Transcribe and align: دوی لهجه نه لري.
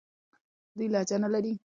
دوی 0.77 0.87
لهجه 0.93 1.17
نه 1.23 1.29
لري. 1.33 1.53